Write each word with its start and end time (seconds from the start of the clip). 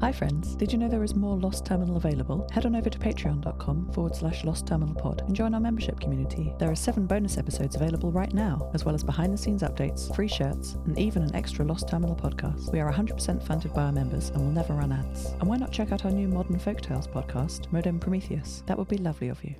Hi, 0.00 0.12
friends. 0.12 0.56
Did 0.56 0.72
you 0.72 0.78
know 0.78 0.88
there 0.88 1.04
is 1.04 1.14
more 1.14 1.36
Lost 1.36 1.66
Terminal 1.66 1.98
available? 1.98 2.48
Head 2.52 2.64
on 2.64 2.74
over 2.74 2.88
to 2.88 2.98
patreon.com 2.98 3.92
forward 3.92 4.16
slash 4.16 4.44
Lost 4.44 4.66
Terminal 4.66 4.94
Pod 4.94 5.20
and 5.26 5.36
join 5.36 5.52
our 5.52 5.60
membership 5.60 6.00
community. 6.00 6.54
There 6.58 6.70
are 6.70 6.74
seven 6.74 7.04
bonus 7.04 7.36
episodes 7.36 7.76
available 7.76 8.10
right 8.10 8.32
now, 8.32 8.70
as 8.72 8.82
well 8.82 8.94
as 8.94 9.04
behind 9.04 9.30
the 9.30 9.36
scenes 9.36 9.62
updates, 9.62 10.12
free 10.16 10.26
shirts, 10.26 10.78
and 10.86 10.98
even 10.98 11.22
an 11.22 11.34
extra 11.36 11.66
Lost 11.66 11.86
Terminal 11.86 12.16
podcast. 12.16 12.72
We 12.72 12.80
are 12.80 12.90
100% 12.90 13.42
funded 13.42 13.74
by 13.74 13.82
our 13.82 13.92
members 13.92 14.30
and 14.30 14.40
will 14.40 14.50
never 14.50 14.72
run 14.72 14.90
ads. 14.90 15.26
And 15.38 15.44
why 15.44 15.58
not 15.58 15.70
check 15.70 15.92
out 15.92 16.06
our 16.06 16.10
new 16.10 16.28
Modern 16.28 16.58
Folktales 16.58 17.06
podcast, 17.06 17.70
Modem 17.70 18.00
Prometheus? 18.00 18.62
That 18.64 18.78
would 18.78 18.88
be 18.88 18.96
lovely 18.96 19.28
of 19.28 19.44
you. 19.44 19.54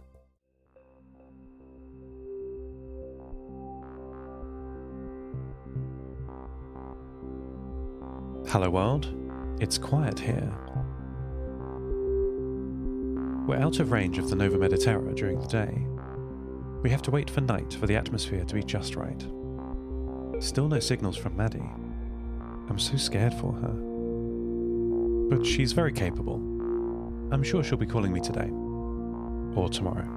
Hello, 8.48 8.70
world. 8.70 9.29
It's 9.60 9.76
quiet 9.76 10.18
here. 10.18 10.50
We're 13.46 13.58
out 13.58 13.78
of 13.78 13.92
range 13.92 14.16
of 14.16 14.30
the 14.30 14.36
Nova 14.36 14.56
Mediterra 14.56 15.14
during 15.14 15.38
the 15.38 15.46
day. 15.46 15.86
We 16.82 16.88
have 16.88 17.02
to 17.02 17.10
wait 17.10 17.28
for 17.28 17.42
night 17.42 17.74
for 17.74 17.86
the 17.86 17.94
atmosphere 17.94 18.42
to 18.42 18.54
be 18.54 18.62
just 18.62 18.96
right. 18.96 19.20
Still 20.38 20.66
no 20.66 20.80
signals 20.80 21.18
from 21.18 21.36
Maddie. 21.36 21.70
I'm 22.70 22.78
so 22.78 22.96
scared 22.96 23.34
for 23.34 23.52
her. 23.52 23.74
But 25.28 25.44
she's 25.44 25.72
very 25.72 25.92
capable. 25.92 26.36
I'm 27.30 27.42
sure 27.42 27.62
she'll 27.62 27.76
be 27.76 27.84
calling 27.84 28.14
me 28.14 28.20
today. 28.20 28.48
Or 29.54 29.68
tomorrow. 29.68 30.08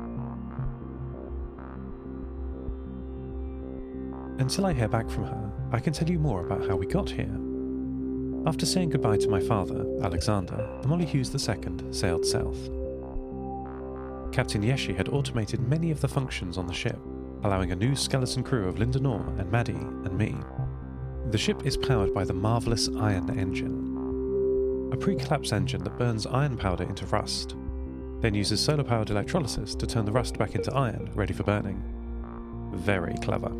Until 4.40 4.68
I 4.68 4.74
hear 4.74 4.88
back 4.88 5.10
from 5.10 5.26
her, 5.26 5.52
I 5.74 5.82
can 5.82 5.92
tell 5.92 6.10
you 6.10 6.18
more 6.18 6.46
about 6.46 6.66
how 6.66 6.78
we 6.78 6.86
got 6.86 7.10
here. 7.10 7.43
After 8.46 8.66
saying 8.66 8.90
goodbye 8.90 9.18
to 9.18 9.30
my 9.30 9.40
father, 9.40 9.86
Alexander, 10.04 10.68
the 10.82 10.88
Molly 10.90 11.06
Hughes 11.06 11.34
II 11.34 11.94
sailed 11.94 12.26
south. 12.26 12.70
Captain 14.34 14.62
Yeshi 14.62 14.94
had 14.94 15.08
automated 15.08 15.62
many 15.62 15.92
of 15.92 16.02
the 16.02 16.10
functions 16.10 16.58
on 16.58 16.68
the 16.68 16.74
ship, 16.74 17.00
allowing 17.44 17.72
a 17.72 17.76
new 17.76 17.96
skeleton 17.96 18.44
crew 18.44 18.68
of 18.68 18.80
Linda 18.80 19.00
Nor 19.00 19.22
and 19.38 19.50
Maddie 19.50 19.72
and 19.72 20.18
me. 20.18 20.36
The 21.32 21.38
ship 21.38 21.66
is 21.66 21.78
powered 21.78 22.14
by 22.14 22.26
the 22.26 22.34
marvellous 22.34 22.90
iron 22.98 23.40
engine, 23.40 24.90
a 24.92 24.98
pre 24.98 25.16
collapse 25.16 25.54
engine 25.54 25.82
that 25.86 25.98
burns 25.98 26.28
iron 26.28 26.58
powder 26.58 26.84
into 26.84 27.06
rust, 27.06 27.56
then 28.20 28.34
uses 28.34 28.60
solar 28.60 28.84
powered 28.84 29.10
electrolysis 29.10 29.74
to 29.74 29.88
turn 29.88 30.04
the 30.04 30.12
rust 30.12 30.38
back 30.38 30.54
into 30.54 30.74
iron 30.74 31.10
ready 31.16 31.34
for 31.34 31.44
burning. 31.44 31.82
Very 32.74 33.14
clever. 33.22 33.54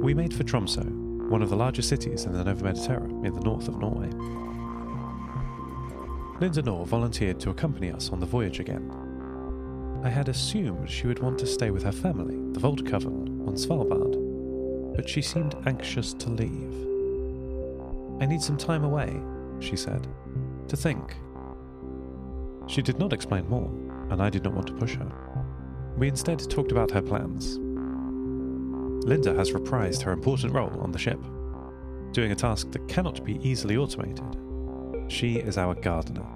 We 0.00 0.14
made 0.14 0.32
for 0.32 0.44
Tromso, 0.44 1.09
one 1.30 1.42
of 1.42 1.48
the 1.48 1.56
largest 1.56 1.88
cities 1.88 2.24
in 2.24 2.32
the 2.32 2.42
Nova 2.42 2.64
Mediterra 2.64 3.24
in 3.24 3.32
the 3.32 3.40
north 3.40 3.68
of 3.68 3.78
Norway. 3.78 4.10
Linda 6.40 6.60
Nor 6.60 6.84
volunteered 6.84 7.38
to 7.38 7.50
accompany 7.50 7.92
us 7.92 8.10
on 8.10 8.18
the 8.18 8.26
voyage 8.26 8.58
again. 8.58 8.90
I 10.02 10.08
had 10.08 10.28
assumed 10.28 10.90
she 10.90 11.06
would 11.06 11.20
want 11.20 11.38
to 11.38 11.46
stay 11.46 11.70
with 11.70 11.84
her 11.84 11.92
family, 11.92 12.34
the 12.52 12.58
Voldcoven, 12.58 13.46
on 13.46 13.54
Svalbard, 13.54 14.96
but 14.96 15.08
she 15.08 15.22
seemed 15.22 15.54
anxious 15.66 16.14
to 16.14 16.30
leave. 16.30 16.74
I 18.20 18.26
need 18.26 18.42
some 18.42 18.56
time 18.56 18.82
away, 18.82 19.20
she 19.60 19.76
said, 19.76 20.08
to 20.66 20.76
think. 20.76 21.14
She 22.66 22.82
did 22.82 22.98
not 22.98 23.12
explain 23.12 23.48
more, 23.48 23.70
and 24.10 24.20
I 24.20 24.30
did 24.30 24.42
not 24.42 24.54
want 24.54 24.66
to 24.66 24.74
push 24.74 24.96
her. 24.96 25.12
We 25.96 26.08
instead 26.08 26.40
talked 26.50 26.72
about 26.72 26.90
her 26.90 27.02
plans. 27.02 27.60
Linda 29.04 29.34
has 29.34 29.52
reprised 29.52 30.02
her 30.02 30.12
important 30.12 30.52
role 30.52 30.78
on 30.80 30.92
the 30.92 30.98
ship, 30.98 31.20
doing 32.12 32.32
a 32.32 32.36
task 32.36 32.70
that 32.72 32.88
cannot 32.88 33.24
be 33.24 33.38
easily 33.42 33.76
automated. 33.76 34.36
She 35.08 35.36
is 35.36 35.58
our 35.58 35.74
gardener. 35.74 36.26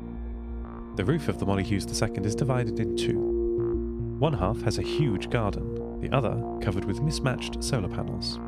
The 0.96 1.04
roof 1.04 1.28
of 1.28 1.38
the 1.38 1.46
Molly 1.46 1.62
Hughes 1.62 1.86
II 1.86 2.24
is 2.24 2.34
divided 2.34 2.80
in 2.80 2.96
two. 2.96 4.16
One 4.18 4.32
half 4.32 4.62
has 4.62 4.78
a 4.78 4.82
huge 4.82 5.28
garden, 5.28 6.00
the 6.00 6.10
other 6.16 6.40
covered 6.62 6.84
with 6.84 7.02
mismatched 7.02 7.62
solar 7.62 7.88
panels. 7.88 8.38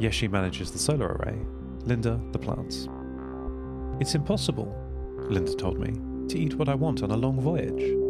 Yeshi 0.00 0.30
manages 0.30 0.70
the 0.70 0.78
solar 0.78 1.08
array, 1.08 1.38
Linda 1.84 2.20
the 2.32 2.38
plants. 2.38 2.88
It's 4.00 4.14
impossible, 4.14 4.74
Linda 5.28 5.54
told 5.54 5.78
me, 5.78 5.92
to 6.28 6.38
eat 6.38 6.54
what 6.54 6.68
I 6.68 6.74
want 6.74 7.02
on 7.02 7.10
a 7.10 7.16
long 7.16 7.40
voyage. 7.40 8.07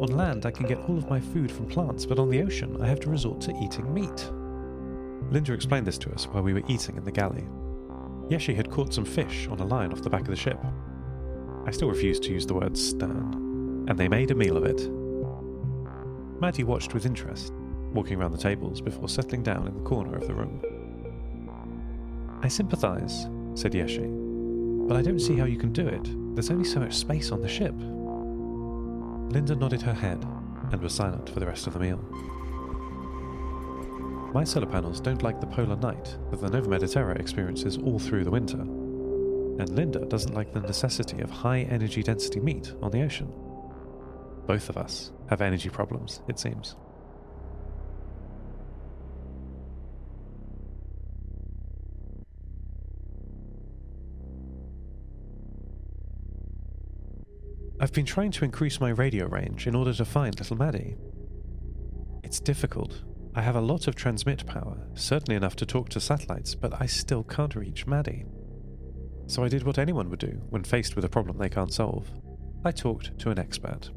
On 0.00 0.16
land, 0.16 0.46
I 0.46 0.52
can 0.52 0.66
get 0.66 0.78
all 0.88 0.96
of 0.96 1.10
my 1.10 1.18
food 1.18 1.50
from 1.50 1.66
plants, 1.66 2.06
but 2.06 2.20
on 2.20 2.30
the 2.30 2.40
ocean, 2.42 2.80
I 2.80 2.86
have 2.86 3.00
to 3.00 3.10
resort 3.10 3.40
to 3.42 3.56
eating 3.60 3.92
meat. 3.92 4.30
Linda 5.32 5.52
explained 5.52 5.86
this 5.86 5.98
to 5.98 6.12
us 6.12 6.26
while 6.26 6.42
we 6.42 6.54
were 6.54 6.62
eating 6.68 6.96
in 6.96 7.04
the 7.04 7.10
galley. 7.10 7.44
Yeshi 8.28 8.54
had 8.54 8.70
caught 8.70 8.94
some 8.94 9.04
fish 9.04 9.48
on 9.48 9.58
a 9.58 9.64
line 9.64 9.92
off 9.92 10.02
the 10.02 10.10
back 10.10 10.20
of 10.22 10.28
the 10.28 10.36
ship. 10.36 10.58
I 11.66 11.72
still 11.72 11.88
refused 11.88 12.22
to 12.24 12.32
use 12.32 12.46
the 12.46 12.54
word 12.54 12.76
stern, 12.76 13.86
and 13.88 13.98
they 13.98 14.08
made 14.08 14.30
a 14.30 14.36
meal 14.36 14.56
of 14.56 14.64
it. 14.64 14.88
Maddie 16.40 16.62
watched 16.64 16.94
with 16.94 17.04
interest, 17.04 17.52
walking 17.92 18.20
around 18.20 18.30
the 18.32 18.38
tables 18.38 18.80
before 18.80 19.08
settling 19.08 19.42
down 19.42 19.66
in 19.66 19.74
the 19.74 19.88
corner 19.88 20.16
of 20.16 20.28
the 20.28 20.34
room. 20.34 20.62
I 22.40 22.46
sympathise, 22.46 23.26
said 23.54 23.72
Yeshi, 23.72 24.86
but 24.86 24.96
I 24.96 25.02
don't 25.02 25.18
see 25.18 25.36
how 25.36 25.46
you 25.46 25.58
can 25.58 25.72
do 25.72 25.88
it. 25.88 26.08
There's 26.36 26.50
only 26.50 26.64
so 26.64 26.78
much 26.78 26.94
space 26.94 27.32
on 27.32 27.42
the 27.42 27.48
ship. 27.48 27.74
Linda 29.28 29.54
nodded 29.54 29.82
her 29.82 29.92
head 29.92 30.24
and 30.72 30.80
was 30.80 30.94
silent 30.94 31.28
for 31.28 31.40
the 31.40 31.46
rest 31.46 31.66
of 31.66 31.74
the 31.74 31.80
meal. 31.80 31.98
My 34.32 34.44
solar 34.44 34.66
panels 34.66 35.00
don't 35.00 35.22
like 35.22 35.40
the 35.40 35.46
polar 35.46 35.76
night 35.76 36.16
that 36.30 36.40
the 36.40 36.50
Nova 36.50 36.68
Mediterra 36.68 37.18
experiences 37.18 37.78
all 37.78 37.98
through 37.98 38.24
the 38.24 38.30
winter, 38.30 38.60
and 38.60 39.68
Linda 39.70 40.04
doesn't 40.06 40.34
like 40.34 40.52
the 40.52 40.60
necessity 40.60 41.20
of 41.20 41.30
high 41.30 41.60
energy 41.60 42.02
density 42.02 42.40
meat 42.40 42.72
on 42.82 42.90
the 42.90 43.02
ocean. 43.02 43.32
Both 44.46 44.68
of 44.68 44.76
us 44.76 45.12
have 45.28 45.42
energy 45.42 45.68
problems, 45.68 46.22
it 46.28 46.38
seems. 46.38 46.76
I've 57.88 57.94
been 57.94 58.04
trying 58.04 58.32
to 58.32 58.44
increase 58.44 58.82
my 58.82 58.90
radio 58.90 59.26
range 59.28 59.66
in 59.66 59.74
order 59.74 59.94
to 59.94 60.04
find 60.04 60.38
little 60.38 60.58
Maddie. 60.58 60.98
It's 62.22 62.38
difficult. 62.38 63.02
I 63.34 63.40
have 63.40 63.56
a 63.56 63.62
lot 63.62 63.88
of 63.88 63.94
transmit 63.94 64.44
power, 64.44 64.86
certainly 64.92 65.36
enough 65.36 65.56
to 65.56 65.64
talk 65.64 65.88
to 65.88 65.98
satellites, 65.98 66.54
but 66.54 66.78
I 66.82 66.84
still 66.84 67.24
can't 67.24 67.56
reach 67.56 67.86
Maddie. 67.86 68.26
So 69.26 69.42
I 69.42 69.48
did 69.48 69.62
what 69.62 69.78
anyone 69.78 70.10
would 70.10 70.18
do 70.18 70.38
when 70.50 70.64
faced 70.64 70.96
with 70.96 71.06
a 71.06 71.08
problem 71.08 71.38
they 71.38 71.48
can't 71.48 71.72
solve. 71.72 72.10
I 72.62 72.72
talked 72.72 73.18
to 73.20 73.30
an 73.30 73.38
expert. 73.38 73.88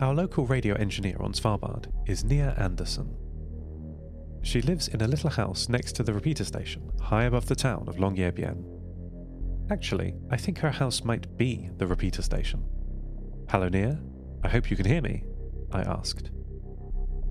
Our 0.00 0.12
local 0.12 0.44
radio 0.44 0.74
engineer 0.74 1.18
on 1.20 1.34
Svalbard 1.34 1.86
is 2.08 2.24
Nia 2.24 2.56
Anderson. 2.58 3.16
She 4.42 4.62
lives 4.62 4.88
in 4.88 5.00
a 5.00 5.06
little 5.06 5.30
house 5.30 5.68
next 5.68 5.92
to 5.92 6.02
the 6.02 6.12
repeater 6.12 6.44
station, 6.44 6.90
high 7.00 7.24
above 7.24 7.46
the 7.46 7.54
town 7.54 7.84
of 7.86 7.98
Longyearbyen. 7.98 8.77
Actually, 9.70 10.14
I 10.30 10.36
think 10.38 10.58
her 10.58 10.70
house 10.70 11.04
might 11.04 11.36
be 11.36 11.68
the 11.76 11.86
repeater 11.86 12.22
station. 12.22 12.64
Hello, 13.50 13.68
Nia? 13.68 14.00
I 14.42 14.48
hope 14.48 14.70
you 14.70 14.76
can 14.76 14.86
hear 14.86 15.02
me, 15.02 15.24
I 15.70 15.82
asked. 15.82 16.30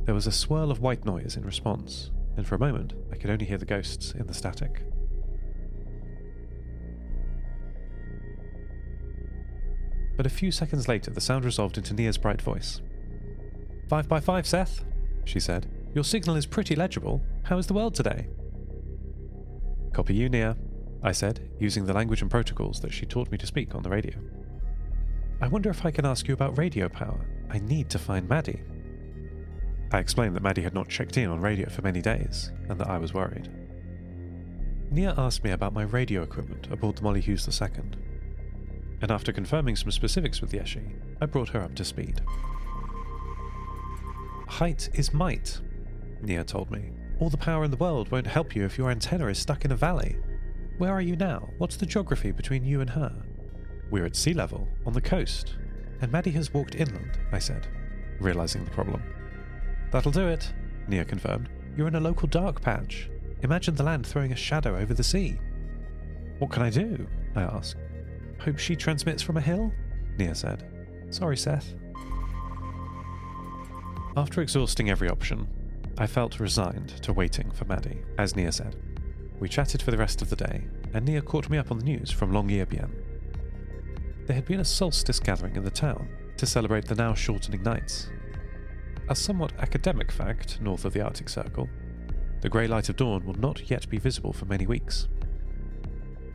There 0.04 0.14
was 0.14 0.28
a 0.28 0.32
swirl 0.32 0.70
of 0.70 0.80
white 0.80 1.04
noise 1.04 1.36
in 1.36 1.44
response, 1.44 2.12
and 2.36 2.46
for 2.46 2.56
a 2.56 2.60
moment 2.60 2.94
I 3.12 3.16
could 3.16 3.32
only 3.32 3.46
hear 3.46 3.58
the 3.58 3.66
ghosts 3.66 4.12
in 4.12 4.28
the 4.28 4.34
static. 4.36 4.84
But 10.16 10.26
a 10.26 10.30
few 10.30 10.52
seconds 10.52 10.88
later, 10.88 11.12
the 11.12 11.22
sound 11.22 11.44
resolved 11.44 11.78
into 11.78 11.94
Nia's 11.94 12.18
bright 12.18 12.42
voice. 12.42 12.82
Five 13.90 14.08
by 14.08 14.20
five, 14.20 14.46
Seth, 14.46 14.84
she 15.26 15.40
said. 15.40 15.70
Your 15.94 16.04
signal 16.04 16.36
is 16.36 16.46
pretty 16.46 16.76
legible. 16.76 17.24
How 17.44 17.58
is 17.58 17.68
the 17.68 17.74
world 17.74 17.96
today? 17.96 18.28
Copy 19.94 20.14
you, 20.14 20.30
Nia, 20.30 20.56
I 21.04 21.12
said, 21.12 21.50
using 21.60 21.86
the 21.86 21.94
language 21.94 22.22
and 22.22 22.32
protocols 22.32 22.80
that 22.82 22.94
she 22.94 23.06
taught 23.06 23.32
me 23.32 23.38
to 23.38 23.48
speak 23.48 23.76
on 23.76 23.84
the 23.84 23.90
radio. 23.90 24.18
I 25.40 25.48
wonder 25.48 25.70
if 25.70 25.86
I 25.86 25.92
can 25.92 26.06
ask 26.06 26.28
you 26.28 26.34
about 26.34 26.58
radio 26.58 26.90
power. 26.90 27.26
I 27.50 27.60
need 27.60 27.90
to 27.92 28.00
find 28.00 28.28
Maddie. 28.28 28.64
I 29.92 30.00
explained 30.00 30.36
that 30.36 30.44
Maddie 30.44 30.64
had 30.64 30.74
not 30.74 30.90
checked 30.90 31.18
in 31.18 31.30
on 31.30 31.40
radio 31.40 31.70
for 31.70 31.82
many 31.82 32.02
days, 32.02 32.52
and 32.68 32.80
that 32.80 32.90
I 32.90 32.98
was 32.98 33.14
worried. 33.14 33.50
Nia 34.90 35.14
asked 35.18 35.44
me 35.44 35.52
about 35.52 35.74
my 35.74 35.84
radio 35.84 36.24
equipment 36.24 36.68
aboard 36.72 36.98
the 36.98 37.04
Molly 37.04 37.22
Hughes 37.22 37.48
II, 37.48 37.84
and 39.02 39.12
after 39.12 39.32
confirming 39.32 39.76
some 39.76 39.92
specifics 39.92 40.42
with 40.42 40.52
Yeshi, 40.52 40.94
I 41.22 41.26
brought 41.26 41.50
her 41.50 41.62
up 41.62 41.76
to 41.76 41.86
speed. 41.86 42.22
Height 44.48 44.90
is 44.94 45.14
might, 45.14 45.60
Nia 46.22 46.44
told 46.44 46.72
me. 46.72 46.92
All 47.20 47.30
the 47.30 47.38
power 47.38 47.64
in 47.64 47.72
the 47.72 47.78
world 47.78 48.12
won't 48.12 48.28
help 48.28 48.56
you 48.56 48.66
if 48.66 48.78
your 48.78 48.90
antenna 48.90 49.28
is 49.28 49.38
stuck 49.38 49.66
in 49.66 49.72
a 49.72 49.76
valley. 49.76 50.18
Where 50.78 50.92
are 50.92 51.02
you 51.02 51.16
now? 51.16 51.50
What's 51.58 51.76
the 51.78 51.86
geography 51.86 52.32
between 52.32 52.64
you 52.64 52.82
and 52.82 52.90
her? 52.92 53.12
We're 53.90 54.06
at 54.06 54.16
sea 54.16 54.34
level, 54.34 54.68
on 54.86 54.94
the 54.94 55.02
coast, 55.02 55.56
and 56.02 56.12
Maddie 56.12 56.32
has 56.32 56.54
walked 56.54 56.76
inland, 56.76 57.18
I 57.32 57.40
said, 57.40 57.68
realizing 58.20 58.64
the 58.64 58.72
problem. 58.72 59.02
That'll 59.92 60.12
do 60.12 60.28
it, 60.28 60.54
Nia 60.88 61.06
confirmed. 61.06 61.50
You're 61.76 61.88
in 61.88 61.96
a 61.96 62.00
local 62.00 62.28
dark 62.28 62.62
patch. 62.62 63.10
Imagine 63.42 63.76
the 63.76 63.84
land 63.84 64.06
throwing 64.06 64.34
a 64.34 64.36
shadow 64.36 64.78
over 64.78 64.94
the 64.94 65.04
sea. 65.04 65.40
What 66.40 66.52
can 66.52 66.62
I 66.62 66.70
do? 66.70 67.08
I 67.36 67.44
asked. 67.44 67.78
Hope 68.40 68.60
she 68.60 68.76
transmits 68.76 69.24
from 69.24 69.38
a 69.38 69.42
hill? 69.42 69.72
Nia 70.18 70.36
said. 70.36 70.64
Sorry, 71.10 71.38
Seth. 71.38 71.74
After 74.16 74.42
exhausting 74.42 74.90
every 74.90 75.10
option, 75.10 75.48
I 75.98 76.06
felt 76.06 76.40
resigned 76.40 76.90
to 77.04 77.14
waiting 77.14 77.50
for 77.52 77.66
Maddie, 77.66 78.04
as 78.18 78.36
Nia 78.36 78.52
said. 78.52 78.76
We 79.40 79.50
chatted 79.50 79.82
for 79.82 79.92
the 79.92 79.98
rest 79.98 80.22
of 80.22 80.30
the 80.30 80.36
day, 80.36 80.66
and 80.94 81.06
Nia 81.06 81.22
caught 81.22 81.50
me 81.50 81.58
up 81.58 81.72
on 81.72 81.78
the 81.78 81.86
news 81.86 82.10
from 82.10 82.32
Longyearbyen. 82.32 82.90
There 84.26 84.36
had 84.36 84.46
been 84.46 84.60
a 84.60 84.66
solstice 84.66 85.20
gathering 85.20 85.56
in 85.56 85.64
the 85.64 85.72
town 85.72 86.10
to 86.38 86.46
celebrate 86.46 86.86
the 86.86 86.96
now 86.96 87.14
shortening 87.14 87.62
nights. 87.62 88.10
A 89.10 89.16
somewhat 89.16 89.54
academic 89.60 90.12
fact 90.12 90.60
north 90.60 90.86
of 90.86 90.94
the 90.94 91.02
Arctic 91.02 91.30
Circle, 91.30 91.70
the 92.42 92.50
grey 92.50 92.68
light 92.68 92.90
of 92.90 92.96
dawn 92.96 93.26
will 93.26 93.36
not 93.36 93.70
yet 93.70 93.88
be 93.90 94.00
visible 94.00 94.34
for 94.34 94.46
many 94.46 94.66
weeks. 94.66 95.08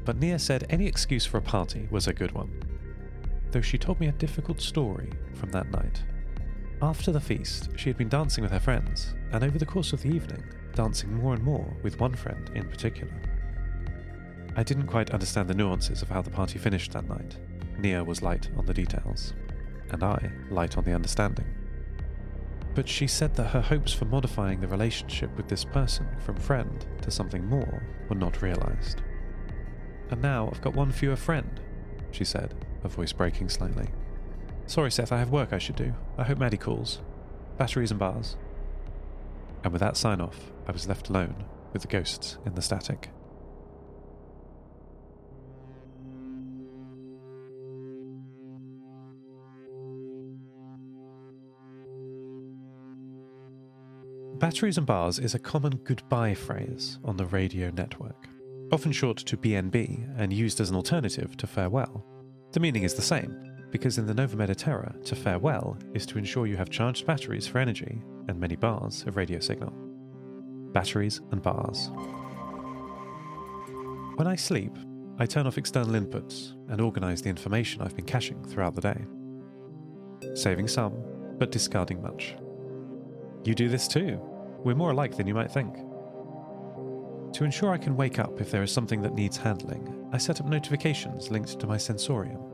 But 0.05 0.19
Nia 0.19 0.38
said 0.38 0.66
any 0.70 0.87
excuse 0.87 1.26
for 1.26 1.38
a 1.38 1.43
party 1.43 1.88
was 1.90 2.06
a 2.06 2.14
good 2.14 2.32
one, 2.32 2.62
though 3.50 3.60
she 3.60 3.78
told 3.78 4.00
me 4.00 4.08
a 4.08 4.12
difficult 4.12 4.60
story 4.60 5.10
from 5.34 5.50
that 5.50 5.70
night. 5.70 6.02
After 6.81 7.12
the 7.12 7.20
feast, 7.20 7.69
she 7.76 7.88
had 7.88 7.96
been 7.96 8.08
dancing 8.08 8.43
with 8.43 8.52
her 8.52 8.60
friends, 8.60 9.14
and 9.32 9.44
over 9.44 9.58
the 9.58 9.66
course 9.66 9.93
of 9.93 10.02
the 10.02 10.08
evening, 10.08 10.43
dancing 10.74 11.12
more 11.14 11.34
and 11.34 11.42
more 11.42 11.66
with 11.82 12.00
one 12.00 12.14
friend 12.14 12.50
in 12.54 12.69
particular. 12.69 13.12
I 14.56 14.62
didn't 14.62 14.86
quite 14.86 15.10
understand 15.10 15.48
the 15.48 15.54
nuances 15.54 16.02
of 16.02 16.08
how 16.08 16.22
the 16.22 16.30
party 16.30 16.58
finished 16.58 16.92
that 16.92 17.08
night. 17.08 17.38
Nia 17.78 18.04
was 18.04 18.22
light 18.22 18.50
on 18.56 18.66
the 18.66 18.74
details, 18.74 19.32
and 19.90 20.02
I 20.02 20.30
light 20.50 20.76
on 20.76 20.84
the 20.84 20.94
understanding. 20.94 21.46
But 22.74 22.88
she 22.88 23.06
said 23.06 23.34
that 23.34 23.48
her 23.48 23.60
hopes 23.60 23.92
for 23.92 24.04
modifying 24.06 24.60
the 24.60 24.69
relationship 24.69 25.34
with 25.36 25.48
this 25.48 25.64
person 25.64 26.06
from 26.19 26.36
friend 26.36 26.86
to 27.02 27.10
something 27.10 27.46
more 27.46 27.82
were 28.08 28.16
not 28.16 28.42
realised. 28.42 29.02
And 30.10 30.20
now 30.20 30.48
I've 30.50 30.62
got 30.62 30.74
one 30.74 30.92
fewer 30.92 31.16
friend, 31.16 31.60
she 32.10 32.24
said, 32.24 32.54
her 32.82 32.88
voice 32.88 33.12
breaking 33.12 33.48
slightly. 33.48 33.88
Sorry, 34.66 34.90
Seth, 34.90 35.12
I 35.12 35.19
have 35.19 35.30
work 35.30 35.52
I 35.52 35.58
should 35.58 35.76
do. 35.76 35.94
I 36.16 36.24
hope 36.24 36.38
Maddie 36.38 36.56
calls. 36.56 37.00
Batteries 37.58 37.90
and 37.90 38.00
bars. 38.00 38.36
And 39.64 39.73
with 39.73 39.81
that 39.81 39.97
sign 39.97 40.20
off, 40.20 40.53
I 40.67 40.73
was 40.73 40.88
left 40.88 41.09
alone 41.09 41.44
with 41.73 41.82
the 41.82 41.88
ghosts 41.88 42.38
in 42.44 42.55
the 42.55 42.62
static. 42.62 43.11
Batteries 54.38 54.76
and 54.76 54.87
bars 54.87 55.20
is 55.20 55.37
a 55.37 55.38
common 55.38 55.76
goodbye 55.85 56.35
phrase 56.35 56.99
on 57.05 57.17
the 57.17 57.26
radio 57.26 57.70
network, 57.70 58.29
often 58.73 58.91
short 58.91 59.19
to 59.19 59.37
BNB 59.37 60.19
and 60.19 60.32
used 60.32 60.61
as 60.61 60.69
an 60.69 60.75
alternative 60.75 61.37
to 61.37 61.47
farewell. 61.47 62.05
The 62.50 62.58
meaning 62.58 62.82
is 62.82 62.94
the 62.94 63.03
same, 63.03 63.51
because 63.72 63.96
in 63.96 64.06
the 64.06 64.14
Nova 64.14 64.36
Mediterra, 64.36 65.02
to 65.04 65.16
farewell 65.16 65.76
is 65.94 66.04
to 66.06 66.19
ensure 66.19 66.46
you 66.46 66.58
have 66.58 66.70
charged 66.70 67.06
batteries 67.06 67.46
for 67.46 67.58
energy 67.58 68.02
and 68.28 68.38
many 68.38 68.54
bars 68.54 69.02
of 69.06 69.16
radio 69.16 69.40
signal. 69.40 69.72
Batteries 70.72 71.22
and 71.32 71.42
bars. 71.42 71.90
When 74.16 74.28
I 74.28 74.36
sleep, 74.36 74.76
I 75.19 75.24
turn 75.24 75.46
off 75.46 75.56
external 75.56 75.98
inputs 75.98 76.52
and 76.70 76.80
organise 76.82 77.22
the 77.22 77.30
information 77.30 77.80
I've 77.80 77.96
been 77.96 78.04
caching 78.04 78.44
throughout 78.44 78.74
the 78.74 78.82
day. 78.82 79.04
Saving 80.34 80.69
some, 80.69 80.92
but 81.38 81.50
discarding 81.50 82.02
much. 82.02 82.36
You 83.44 83.54
do 83.54 83.70
this 83.70 83.88
too. 83.88 84.20
We're 84.58 84.76
more 84.76 84.90
alike 84.90 85.16
than 85.16 85.26
you 85.26 85.34
might 85.34 85.50
think. 85.50 85.74
To 87.32 87.44
ensure 87.44 87.72
I 87.72 87.78
can 87.78 87.96
wake 87.96 88.19
up 88.19 88.38
if 88.38 88.50
there 88.50 88.62
is 88.62 88.70
something 88.70 89.00
that 89.00 89.14
needs 89.14 89.38
handling, 89.38 90.08
I 90.12 90.19
set 90.19 90.40
up 90.40 90.46
notifications 90.46 91.30
linked 91.30 91.58
to 91.58 91.66
my 91.66 91.78
sensorium. 91.78 92.51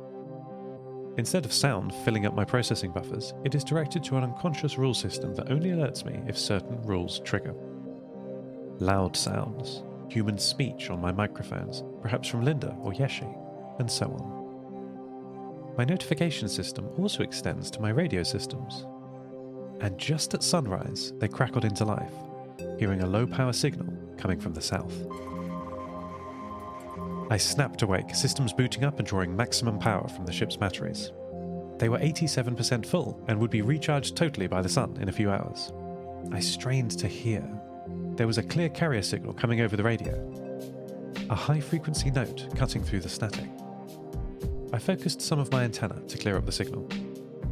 Instead 1.19 1.45
of 1.45 1.53
sound 1.53 1.93
filling 2.05 2.27
up 2.27 2.35
my 2.35 2.45
processing 2.45 2.93
buffers, 2.93 3.35
it 3.45 3.57
is 3.57 3.65
directed 3.65 4.05
to 4.05 4.17
an 4.17 4.23
unconscious 4.23 4.79
rule 4.79 4.95
system 4.95 5.35
that 5.35 5.51
only 5.51 5.71
alerts 5.71 6.05
me 6.05 6.21
if 6.29 6.39
certain 6.39 6.81
rules 6.83 7.19
trigger. 7.21 7.55
Loud 8.79 9.17
sounds, 9.17 9.83
human 10.09 10.39
speech 10.39 10.91
on 10.91 11.01
my 11.01 11.11
microphones, 11.11 11.83
perhaps 12.01 12.29
from 12.29 12.45
Linda 12.45 12.77
or 12.83 12.93
Yeshi, 12.93 13.37
and 13.81 13.91
so 13.91 14.07
on. 14.07 15.75
My 15.77 15.85
notification 15.85 16.49
system 16.49 16.89
also 16.97 17.25
extends 17.25 17.69
to 17.73 17.81
my 17.83 17.91
radio 17.91 18.23
systems. 18.23 18.87
And 19.81 19.99
just 19.99 20.35
at 20.35 20.45
sunrise, 20.45 21.13
they 21.19 21.27
crackled 21.27 21.65
into 21.65 21.85
life, 21.85 22.15
hearing 22.79 23.03
a 23.03 23.07
low 23.07 23.27
power 23.27 23.53
signal 23.53 23.93
coming 24.19 24.39
from 24.39 24.55
the 24.55 24.63
south. 24.63 24.95
I 27.31 27.37
snapped 27.37 27.83
awake, 27.83 28.15
systems 28.15 28.55
booting 28.55 28.85
up 28.85 28.99
and 28.99 29.07
drawing 29.07 29.37
maximum 29.37 29.79
power 29.79 30.09
from 30.09 30.25
the 30.25 30.33
ship's 30.33 30.57
batteries. 30.57 31.13
They 31.77 31.91
were 31.91 31.99
87% 31.99 32.87
full 32.87 33.23
and 33.29 33.39
would 33.39 33.51
be 33.51 33.61
recharged 33.61 34.17
totally 34.17 34.47
by 34.47 34.63
the 34.63 34.69
sun 34.69 34.97
in 35.01 35.11
a 35.11 35.13
few 35.13 35.31
hours. 35.31 35.73
I 36.33 36.41
strained 36.41 36.93
to 36.99 37.07
hear. 37.07 37.47
There 38.17 38.27
was 38.27 38.39
a 38.39 38.43
clear 38.43 38.71
carrier 38.71 39.03
signal 39.03 39.35
coming 39.35 39.61
over 39.61 39.77
the 39.77 39.83
radio, 39.83 40.15
a 41.29 41.35
high 41.35 41.61
frequency 41.61 42.11
note 42.11 42.49
cutting 42.57 42.83
through 42.83 43.01
the 43.01 43.09
static. 43.11 43.49
I 44.73 44.79
focused 44.79 45.21
some 45.21 45.39
of 45.39 45.53
my 45.53 45.65
antenna 45.65 46.01
to 46.09 46.19
clear 46.19 46.37
up 46.37 46.47
the 46.47 46.53
signal. 46.53 46.89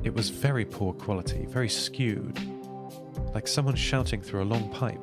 It 0.04 0.14
was 0.14 0.30
very 0.30 0.64
poor 0.64 0.94
quality, 0.94 1.46
very 1.46 1.68
skewed, 1.68 2.38
like 3.34 3.46
someone 3.46 3.76
shouting 3.76 4.22
through 4.22 4.42
a 4.42 4.44
long 4.44 4.70
pipe 4.70 5.00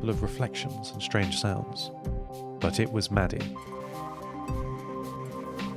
full 0.00 0.10
of 0.10 0.22
reflections 0.22 0.90
and 0.90 1.00
strange 1.00 1.36
sounds. 1.36 1.90
But 2.60 2.80
it 2.80 2.90
was 2.90 3.10
Maddie, 3.10 3.56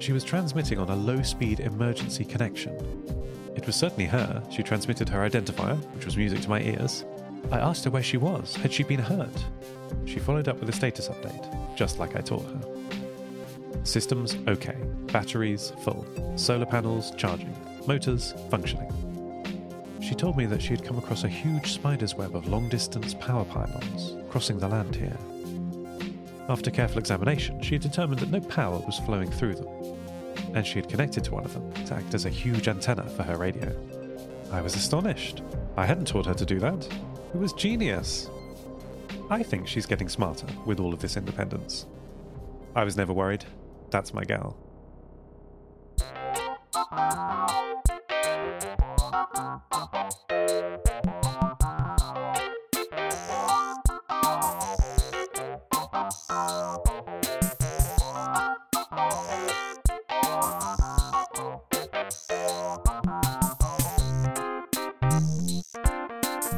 she 0.10 0.14
was 0.14 0.24
transmitting 0.24 0.80
on 0.80 0.90
a 0.90 0.96
low 0.96 1.22
speed 1.22 1.60
emergency 1.60 2.26
connection. 2.26 2.74
It 3.56 3.68
was 3.68 3.76
certainly 3.76 4.06
her. 4.06 4.42
She 4.50 4.64
transmitted 4.64 5.08
her 5.08 5.30
identifier, 5.30 5.78
which 5.94 6.06
was 6.06 6.18
music 6.18 6.42
to 6.42 6.50
my 6.50 6.62
ears. 6.62 7.06
I 7.52 7.60
asked 7.60 7.84
her 7.84 7.92
where 7.92 8.02
she 8.02 8.18
was. 8.18 8.56
Had 8.56 8.74
she 8.74 8.82
been 8.82 9.00
hurt? 9.00 9.46
She 10.06 10.18
followed 10.18 10.48
up 10.48 10.60
with 10.60 10.68
a 10.68 10.72
status 10.72 11.10
update, 11.10 11.76
just 11.76 12.00
like 12.00 12.16
I 12.16 12.22
taught 12.22 12.42
her. 12.42 13.86
Systems 13.86 14.36
okay. 14.48 14.78
Batteries 15.14 15.74
full. 15.84 16.04
Solar 16.36 16.66
panels 16.66 17.12
charging. 17.16 17.56
Motors 17.86 18.34
functioning. 18.50 18.92
She 20.02 20.16
told 20.16 20.38
me 20.38 20.48
that 20.48 20.64
she 20.64 20.70
had 20.70 20.84
come 20.84 20.98
across 20.98 21.24
a 21.24 21.30
huge 21.30 21.72
spider's 21.72 22.16
web 22.16 22.36
of 22.36 22.48
long 22.48 22.68
distance 22.68 23.14
power 23.14 23.46
pylons 23.46 24.16
crossing 24.32 24.58
the 24.58 24.70
land 24.70 24.96
here. 24.96 25.20
After 26.50 26.72
careful 26.72 26.98
examination, 26.98 27.62
she 27.62 27.78
determined 27.78 28.22
that 28.22 28.32
no 28.32 28.42
power 28.42 28.80
was 28.80 28.98
flowing 28.98 29.30
through 29.30 29.54
them, 29.54 29.68
and 30.56 30.66
she 30.66 30.76
had 30.76 30.90
connected 30.90 31.24
to 31.26 31.34
one 31.34 31.46
of 31.46 31.54
them 31.54 31.72
to 31.86 31.96
act 31.96 32.14
as 32.14 32.26
a 32.26 32.30
huge 32.30 32.68
antenna 32.68 33.08
for 33.10 33.24
her 33.24 33.38
radio. 33.38 33.76
I 34.52 34.62
was 34.62 34.76
astonished. 34.76 35.42
I 35.78 35.86
hadn't 35.86 36.08
taught 36.08 36.26
her 36.26 36.34
to 36.34 36.46
do 36.46 36.60
that. 36.60 36.88
It 37.34 37.38
was 37.38 37.54
genius. 37.54 38.30
I 39.30 39.44
think 39.44 39.68
she's 39.68 39.86
getting 39.86 40.10
smarter 40.10 40.48
with 40.66 40.80
all 40.80 40.94
of 40.94 41.00
this 41.00 41.18
independence. 41.18 41.86
I 42.76 42.84
was 42.84 42.98
never 42.98 43.14
worried. 43.14 43.46
That's 43.92 44.14
my 44.14 44.24
gal. 44.24 44.58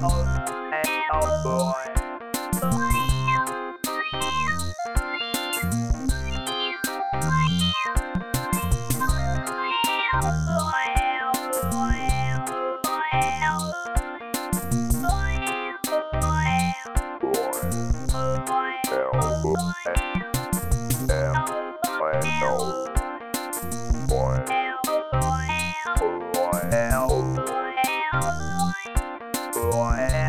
Back 0.00 0.60
on 29.80 30.19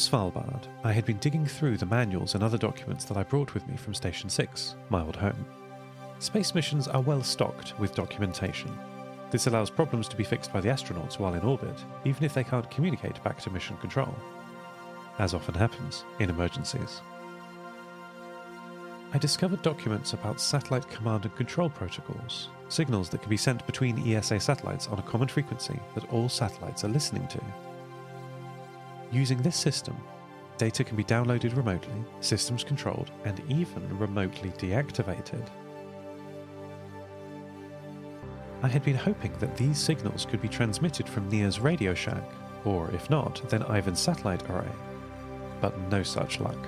Svalbard, 0.00 0.66
I 0.82 0.92
had 0.92 1.04
been 1.04 1.18
digging 1.18 1.44
through 1.44 1.76
the 1.76 1.84
manuals 1.84 2.34
and 2.34 2.42
other 2.42 2.56
documents 2.56 3.04
that 3.04 3.18
I 3.18 3.22
brought 3.22 3.52
with 3.52 3.68
me 3.68 3.76
from 3.76 3.92
Station 3.92 4.30
6, 4.30 4.74
my 4.88 5.02
old 5.02 5.14
home. 5.14 5.44
Space 6.20 6.54
missions 6.54 6.88
are 6.88 7.02
well 7.02 7.22
stocked 7.22 7.78
with 7.78 7.94
documentation. 7.94 8.76
This 9.30 9.46
allows 9.46 9.68
problems 9.68 10.08
to 10.08 10.16
be 10.16 10.24
fixed 10.24 10.54
by 10.54 10.62
the 10.62 10.70
astronauts 10.70 11.18
while 11.18 11.34
in 11.34 11.42
orbit, 11.42 11.84
even 12.06 12.24
if 12.24 12.32
they 12.32 12.42
can't 12.42 12.70
communicate 12.70 13.22
back 13.22 13.40
to 13.40 13.50
mission 13.50 13.76
control, 13.76 14.14
as 15.18 15.34
often 15.34 15.54
happens 15.54 16.04
in 16.18 16.30
emergencies. 16.30 17.02
I 19.12 19.18
discovered 19.18 19.60
documents 19.60 20.14
about 20.14 20.40
satellite 20.40 20.88
command 20.88 21.26
and 21.26 21.36
control 21.36 21.68
protocols, 21.68 22.48
signals 22.70 23.10
that 23.10 23.20
can 23.20 23.28
be 23.28 23.36
sent 23.36 23.66
between 23.66 24.08
ESA 24.08 24.40
satellites 24.40 24.88
on 24.88 24.98
a 24.98 25.02
common 25.02 25.28
frequency 25.28 25.78
that 25.94 26.10
all 26.10 26.30
satellites 26.30 26.84
are 26.84 26.88
listening 26.88 27.28
to. 27.28 27.40
Using 29.12 29.42
this 29.42 29.56
system, 29.56 29.96
data 30.56 30.84
can 30.84 30.96
be 30.96 31.04
downloaded 31.04 31.56
remotely, 31.56 32.04
systems 32.20 32.62
controlled, 32.62 33.10
and 33.24 33.42
even 33.48 33.98
remotely 33.98 34.50
deactivated. 34.50 35.46
I 38.62 38.68
had 38.68 38.84
been 38.84 38.96
hoping 38.96 39.32
that 39.38 39.56
these 39.56 39.78
signals 39.78 40.26
could 40.26 40.42
be 40.42 40.48
transmitted 40.48 41.08
from 41.08 41.28
Nia's 41.28 41.60
Radio 41.60 41.94
Shack, 41.94 42.22
or 42.64 42.90
if 42.92 43.08
not, 43.08 43.42
then 43.48 43.62
Ivan's 43.62 44.00
satellite 44.00 44.48
array. 44.50 44.68
But 45.60 45.78
no 45.88 46.02
such 46.02 46.40
luck. 46.40 46.58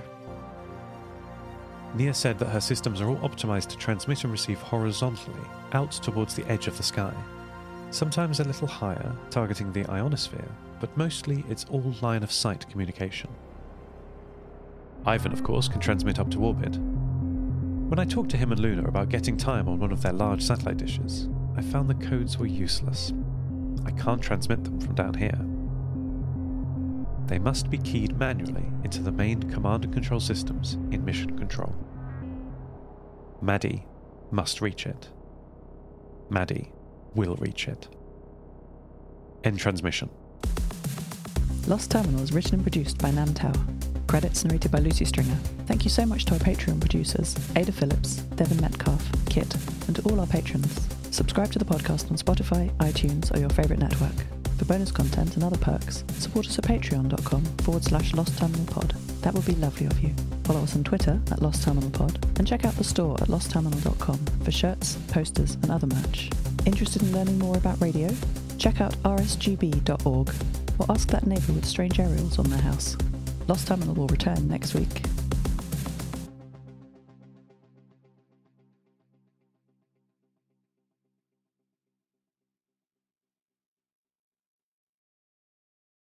Nia 1.95 2.15
said 2.15 2.39
that 2.39 2.49
her 2.49 2.61
systems 2.61 3.03
are 3.03 3.09
all 3.09 3.17
optimized 3.19 3.69
to 3.69 3.77
transmit 3.77 4.25
and 4.25 4.33
receive 4.33 4.59
horizontally, 4.59 5.47
out 5.73 5.93
towards 5.93 6.35
the 6.35 6.47
edge 6.47 6.67
of 6.67 6.77
the 6.79 6.83
sky. 6.83 7.13
Sometimes 7.93 8.41
a 8.41 8.45
little 8.45 8.67
higher, 8.67 9.15
targeting 9.29 9.71
the 9.71 9.85
ionosphere, 9.85 10.49
but 10.81 10.97
mostly 10.97 11.45
it's 11.51 11.67
all 11.67 11.95
line 12.01 12.23
of 12.23 12.33
sight 12.33 12.67
communication. 12.71 13.29
Ivan, 15.05 15.31
of 15.31 15.45
course, 15.45 15.69
can 15.69 15.79
transmit 15.79 16.19
up 16.19 16.31
to 16.31 16.43
orbit. 16.43 16.75
When 16.79 17.99
I 17.99 18.07
talked 18.07 18.31
to 18.31 18.39
him 18.39 18.51
and 18.51 18.59
Luna 18.59 18.89
about 18.89 19.11
getting 19.11 19.37
time 19.37 19.69
on 19.69 19.79
one 19.79 19.93
of 19.93 20.01
their 20.01 20.15
large 20.15 20.41
satellite 20.41 20.79
dishes, 20.79 21.29
I 21.55 21.61
found 21.61 21.91
the 21.91 22.07
codes 22.07 22.39
were 22.39 22.47
useless. 22.47 23.13
I 23.85 23.91
can't 23.91 24.23
transmit 24.23 24.65
them 24.65 24.81
from 24.81 24.95
down 24.95 25.13
here. 25.13 25.39
They 27.27 27.39
must 27.39 27.69
be 27.69 27.77
keyed 27.77 28.19
manually 28.19 28.73
into 28.85 29.03
the 29.03 29.13
main 29.13 29.43
command 29.51 29.85
and 29.85 29.93
control 29.93 30.21
systems 30.21 30.79
in 30.91 31.05
mission 31.05 31.37
control. 31.37 31.75
Maddie 33.43 33.85
must 34.31 34.63
reach 34.63 34.87
it. 34.87 35.11
Maddie 36.31 36.73
will 37.15 37.37
reach 37.37 37.69
it. 37.69 37.89
End 39.45 39.59
transmission. 39.59 40.09
Lost 41.67 41.91
Terminal 41.91 42.23
is 42.23 42.33
written 42.33 42.55
and 42.55 42.63
produced 42.63 42.99
by 42.99 43.11
Tao. 43.11 43.53
Credits 44.07 44.45
narrated 44.45 44.71
by 44.71 44.79
Lucy 44.79 45.05
Stringer. 45.05 45.37
Thank 45.67 45.85
you 45.85 45.91
so 45.91 46.05
much 46.05 46.25
to 46.27 46.35
our 46.35 46.41
Patreon 46.41 46.81
producers, 46.81 47.37
Ada 47.57 47.73
Phillips, 47.73 48.17
Devin 48.37 48.61
Metcalf, 48.61 49.09
Kit, 49.27 49.55
and 49.87 49.97
to 49.97 50.03
all 50.03 50.21
our 50.21 50.27
patrons. 50.27 50.89
Subscribe 51.11 51.53
to 51.53 51.59
the 51.59 51.65
podcast 51.65 52.11
on 52.11 52.17
Spotify, 52.17 52.71
iTunes, 52.77 53.35
or 53.35 53.41
your 53.41 53.49
favourite 53.51 53.81
network. 53.81 54.15
For 54.59 54.65
bonus 54.67 54.93
content 54.93 55.35
and 55.35 55.45
other 55.45 55.59
perks, 55.59 56.05
support 56.19 56.47
us 56.47 56.59
at 56.59 56.65
patreon.com 56.65 57.45
forward 57.63 57.85
slash 57.85 58.13
Lost 58.15 58.39
Terminal 58.39 58.67
Pod. 58.67 58.91
That 59.23 59.35
would 59.35 59.47
be 59.47 59.55
lovely 59.55 59.87
of 59.87 59.99
you. 60.01 60.15
Follow 60.45 60.63
us 60.63 60.77
on 60.77 60.85
Twitter 60.85 61.21
at 61.31 61.43
Lost 61.43 61.65
Terminal 61.65 61.91
Pod, 61.91 62.25
and 62.39 62.47
check 62.47 62.65
out 62.65 62.75
the 62.75 62.85
store 62.85 63.15
at 63.23 63.29
lostterminal.com 63.29 64.19
for 64.45 64.51
shirts, 64.51 64.99
posters, 65.09 65.55
and 65.63 65.71
other 65.71 65.87
merch. 65.87 66.29
Interested 66.65 67.03
in 67.03 67.13
learning 67.13 67.39
more 67.39 67.57
about 67.57 67.81
radio? 67.81 68.09
Check 68.59 68.81
out 68.81 68.93
rsgb.org 69.03 70.35
or 70.79 70.87
ask 70.89 71.09
that 71.09 71.27
neighbour 71.27 71.53
with 71.53 71.65
strange 71.65 71.99
aerials 71.99 72.39
on 72.39 72.49
their 72.51 72.61
house. 72.61 72.97
Lost 73.49 73.67
Terminal 73.67 73.95
will 73.95 74.07
return 74.07 74.49
next 74.49 74.75
week. 74.75 75.03